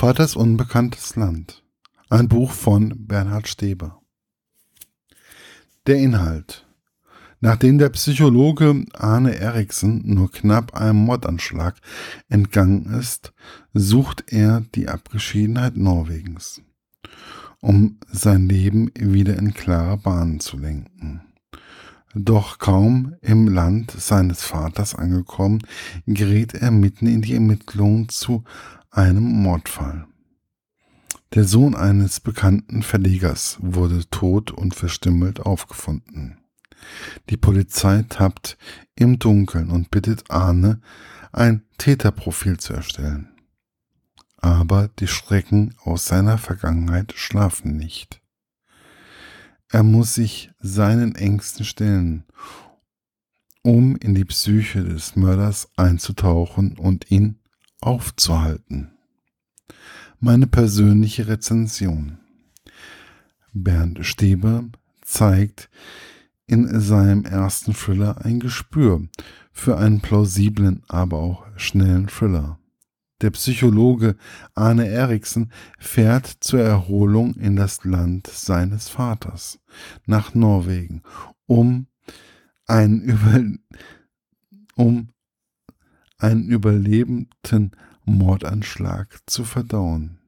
Vaters 0.00 0.36
unbekanntes 0.36 1.16
Land. 1.16 1.64
Ein 2.08 2.28
Buch 2.28 2.52
von 2.52 2.94
Bernhard 3.08 3.48
Steber. 3.48 4.00
Der 5.88 5.96
Inhalt. 5.96 6.68
Nachdem 7.40 7.78
der 7.78 7.88
Psychologe 7.88 8.84
Arne 8.92 9.34
Eriksen 9.34 10.02
nur 10.04 10.30
knapp 10.30 10.76
einem 10.76 10.98
Mordanschlag 10.98 11.80
entgangen 12.28 12.94
ist, 12.96 13.32
sucht 13.74 14.32
er 14.32 14.62
die 14.76 14.88
Abgeschiedenheit 14.88 15.76
Norwegens, 15.76 16.62
um 17.60 17.98
sein 18.06 18.48
Leben 18.48 18.92
wieder 18.94 19.36
in 19.36 19.52
klare 19.52 19.96
Bahnen 19.96 20.38
zu 20.38 20.58
lenken. 20.58 21.22
Doch 22.14 22.58
kaum 22.58 23.16
im 23.20 23.48
Land 23.48 23.90
seines 23.90 24.42
Vaters 24.42 24.94
angekommen, 24.94 25.60
gerät 26.06 26.54
er 26.54 26.70
mitten 26.70 27.08
in 27.08 27.20
die 27.20 27.34
Ermittlungen 27.34 28.08
zu 28.08 28.44
einem 28.98 29.22
Mordfall. 29.22 30.08
Der 31.34 31.44
Sohn 31.44 31.76
eines 31.76 32.18
bekannten 32.18 32.82
Verlegers 32.82 33.56
wurde 33.60 34.10
tot 34.10 34.50
und 34.50 34.74
verstümmelt 34.74 35.38
aufgefunden. 35.38 36.38
Die 37.30 37.36
Polizei 37.36 38.04
tappt 38.08 38.58
im 38.96 39.20
Dunkeln 39.20 39.70
und 39.70 39.92
bittet 39.92 40.28
Arne, 40.32 40.80
ein 41.30 41.62
Täterprofil 41.78 42.58
zu 42.58 42.72
erstellen. 42.72 43.28
Aber 44.38 44.88
die 44.98 45.06
Schrecken 45.06 45.76
aus 45.84 46.06
seiner 46.06 46.36
Vergangenheit 46.36 47.12
schlafen 47.14 47.76
nicht. 47.76 48.20
Er 49.68 49.84
muss 49.84 50.14
sich 50.14 50.50
seinen 50.58 51.14
Ängsten 51.14 51.64
stellen, 51.64 52.24
um 53.62 53.94
in 53.94 54.16
die 54.16 54.24
Psyche 54.24 54.82
des 54.82 55.14
Mörders 55.14 55.68
einzutauchen 55.76 56.76
und 56.76 57.12
ihn 57.12 57.38
aufzuhalten. 57.80 58.90
Meine 60.20 60.46
persönliche 60.46 61.28
Rezension. 61.28 62.18
Bernd 63.52 64.04
Steber 64.04 64.64
zeigt 65.02 65.70
in 66.46 66.80
seinem 66.80 67.24
ersten 67.24 67.74
Thriller 67.74 68.24
ein 68.24 68.40
Gespür 68.40 69.06
für 69.52 69.76
einen 69.78 70.00
plausiblen, 70.00 70.82
aber 70.88 71.18
auch 71.18 71.46
schnellen 71.56 72.08
Thriller. 72.08 72.58
Der 73.20 73.30
Psychologe 73.30 74.16
Arne 74.54 74.86
Eriksen 74.86 75.52
fährt 75.78 76.26
zur 76.40 76.60
Erholung 76.60 77.34
in 77.34 77.56
das 77.56 77.84
Land 77.84 78.28
seines 78.28 78.88
Vaters, 78.88 79.58
nach 80.06 80.34
Norwegen, 80.34 81.02
um 81.46 81.88
einen, 82.66 83.02
Über 83.08 83.42
um 84.76 85.08
einen 86.18 86.48
überlebenden 86.48 87.72
Mordanschlag 88.04 89.20
zu 89.26 89.44
verdauen. 89.44 90.18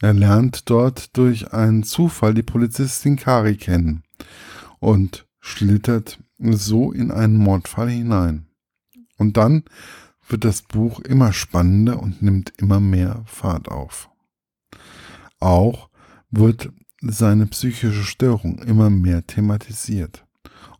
Er 0.00 0.14
lernt 0.14 0.68
dort 0.68 1.16
durch 1.16 1.52
einen 1.52 1.84
Zufall 1.84 2.34
die 2.34 2.42
Polizistin 2.42 3.16
Kari 3.16 3.56
kennen 3.56 4.02
und 4.80 5.26
schlittert 5.38 6.18
so 6.38 6.92
in 6.92 7.10
einen 7.10 7.36
Mordfall 7.36 7.88
hinein. 7.88 8.46
Und 9.16 9.36
dann 9.36 9.64
wird 10.26 10.44
das 10.44 10.62
Buch 10.62 11.00
immer 11.00 11.32
spannender 11.32 12.00
und 12.00 12.22
nimmt 12.22 12.52
immer 12.56 12.80
mehr 12.80 13.22
Fahrt 13.26 13.68
auf. 13.68 14.10
Auch 15.38 15.88
wird 16.30 16.72
seine 17.00 17.46
psychische 17.46 18.04
Störung 18.04 18.58
immer 18.60 18.90
mehr 18.90 19.26
thematisiert. 19.26 20.24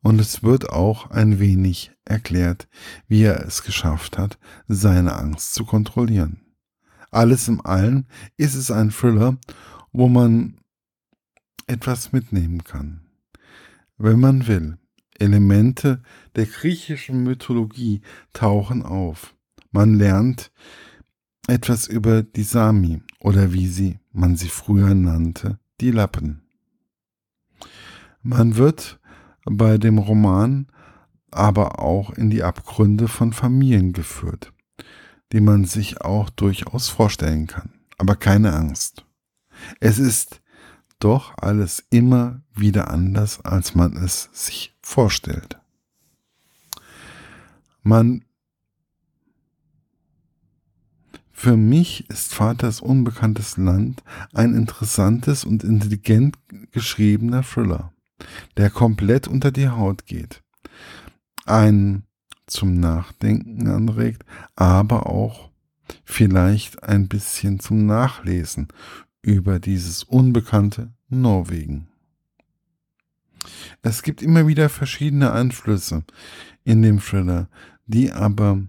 Und 0.02 0.20
es 0.20 0.42
wird 0.42 0.70
auch 0.70 1.10
ein 1.10 1.38
wenig 1.38 1.92
erklärt, 2.04 2.68
wie 3.06 3.22
er 3.22 3.44
es 3.46 3.62
geschafft 3.62 4.18
hat, 4.18 4.38
seine 4.66 5.14
Angst 5.14 5.54
zu 5.54 5.64
kontrollieren. 5.64 6.40
Alles 7.10 7.46
im 7.46 7.64
Allen 7.64 8.06
ist 8.36 8.54
es 8.54 8.70
ein 8.70 8.90
Thriller, 8.90 9.36
wo 9.92 10.08
man 10.08 10.58
etwas 11.66 12.12
mitnehmen 12.12 12.64
kann. 12.64 13.02
Wenn 13.96 14.20
man 14.20 14.46
will. 14.46 14.78
Elemente 15.18 16.02
der 16.34 16.46
griechischen 16.46 17.22
Mythologie 17.22 18.00
tauchen 18.32 18.82
auf. 18.82 19.36
Man 19.70 19.94
lernt 19.94 20.50
etwas 21.46 21.86
über 21.86 22.22
die 22.22 22.42
Sami 22.42 23.02
oder 23.20 23.52
wie 23.52 23.68
sie 23.68 23.98
man 24.12 24.36
sie 24.36 24.48
früher 24.48 24.94
nannte, 24.94 25.58
die 25.80 25.90
Lappen. 25.90 26.42
Man 28.22 28.56
wird 28.56 29.00
bei 29.44 29.78
dem 29.78 29.98
Roman 29.98 30.66
aber 31.30 31.78
auch 31.78 32.10
in 32.10 32.30
die 32.30 32.42
Abgründe 32.42 33.08
von 33.08 33.32
Familien 33.32 33.92
geführt, 33.92 34.52
die 35.32 35.40
man 35.40 35.64
sich 35.64 36.02
auch 36.02 36.30
durchaus 36.30 36.88
vorstellen 36.88 37.46
kann. 37.46 37.72
Aber 37.98 38.16
keine 38.16 38.52
Angst. 38.52 39.04
Es 39.80 39.98
ist 39.98 40.42
doch 40.98 41.32
alles 41.38 41.84
immer 41.90 42.42
wieder 42.54 42.90
anders, 42.90 43.44
als 43.44 43.74
man 43.74 43.96
es 43.96 44.28
sich 44.32 44.76
vorstellt. 44.82 45.58
Man 47.82 48.24
Für 51.42 51.56
mich 51.56 52.08
ist 52.08 52.34
Vaters 52.34 52.80
unbekanntes 52.80 53.56
Land 53.56 54.04
ein 54.32 54.54
interessantes 54.54 55.44
und 55.44 55.64
intelligent 55.64 56.38
geschriebener 56.70 57.42
Thriller, 57.42 57.91
der 58.56 58.70
komplett 58.70 59.28
unter 59.28 59.50
die 59.50 59.68
Haut 59.68 60.06
geht, 60.06 60.42
einen 61.44 62.04
zum 62.46 62.80
Nachdenken 62.80 63.68
anregt, 63.68 64.24
aber 64.56 65.06
auch 65.06 65.50
vielleicht 66.04 66.82
ein 66.82 67.08
bisschen 67.08 67.60
zum 67.60 67.86
Nachlesen 67.86 68.68
über 69.22 69.58
dieses 69.58 70.04
unbekannte 70.04 70.92
Norwegen. 71.08 71.88
Es 73.82 74.02
gibt 74.02 74.22
immer 74.22 74.46
wieder 74.46 74.68
verschiedene 74.68 75.32
Einflüsse 75.32 76.04
in 76.64 76.82
dem 76.82 77.00
Thriller, 77.00 77.48
die 77.86 78.12
aber 78.12 78.62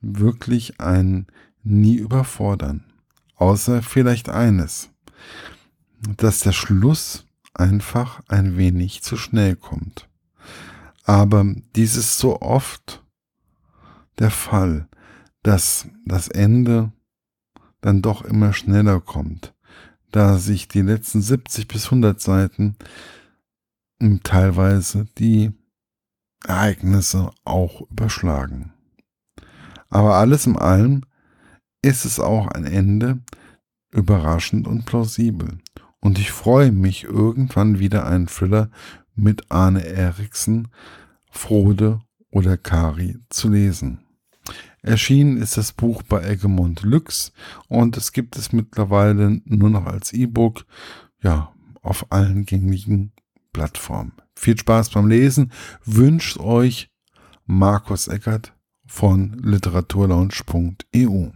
wirklich 0.00 0.80
einen 0.80 1.26
nie 1.62 1.96
überfordern. 1.96 2.84
Außer 3.36 3.82
vielleicht 3.82 4.28
eines, 4.28 4.90
dass 6.16 6.40
der 6.40 6.52
Schluss 6.52 7.26
einfach 7.54 8.22
ein 8.28 8.56
wenig 8.56 9.02
zu 9.02 9.16
schnell 9.16 9.56
kommt. 9.56 10.08
Aber 11.04 11.44
dies 11.76 11.96
ist 11.96 12.18
so 12.18 12.40
oft 12.40 13.04
der 14.18 14.30
Fall, 14.30 14.88
dass 15.42 15.88
das 16.04 16.28
Ende 16.28 16.92
dann 17.80 18.02
doch 18.02 18.22
immer 18.22 18.52
schneller 18.52 19.00
kommt, 19.00 19.54
da 20.12 20.38
sich 20.38 20.68
die 20.68 20.82
letzten 20.82 21.20
70 21.20 21.66
bis 21.66 21.86
100 21.86 22.20
Seiten 22.20 22.76
teilweise 24.22 25.06
die 25.18 25.52
Ereignisse 26.44 27.30
auch 27.44 27.82
überschlagen. 27.90 28.72
Aber 29.90 30.14
alles 30.14 30.46
in 30.46 30.56
allem 30.56 31.02
ist 31.82 32.04
es 32.04 32.18
auch 32.18 32.48
ein 32.48 32.64
Ende 32.64 33.20
überraschend 33.90 34.66
und 34.66 34.86
plausibel. 34.86 35.58
Und 36.02 36.18
ich 36.18 36.32
freue 36.32 36.72
mich, 36.72 37.04
irgendwann 37.04 37.78
wieder 37.78 38.04
einen 38.06 38.26
Thriller 38.26 38.70
mit 39.14 39.50
Arne 39.52 39.84
Eriksen, 39.86 40.68
Frode 41.30 42.00
oder 42.30 42.56
Kari 42.58 43.18
zu 43.30 43.48
lesen. 43.48 44.00
Erschienen 44.82 45.36
ist 45.36 45.56
das 45.56 45.72
Buch 45.72 46.02
bei 46.02 46.24
Eggemont 46.24 46.82
Lux 46.82 47.32
und 47.68 47.96
es 47.96 48.10
gibt 48.12 48.36
es 48.36 48.52
mittlerweile 48.52 49.40
nur 49.44 49.70
noch 49.70 49.86
als 49.86 50.12
E-Book, 50.12 50.66
ja, 51.22 51.54
auf 51.82 52.10
allen 52.10 52.46
gängigen 52.46 53.12
Plattformen. 53.52 54.12
Viel 54.34 54.58
Spaß 54.58 54.90
beim 54.90 55.06
Lesen, 55.06 55.52
wünscht 55.84 56.40
euch 56.40 56.90
Markus 57.46 58.08
Eckert 58.08 58.54
von 58.86 59.34
literaturlaunch.eu. 59.40 61.30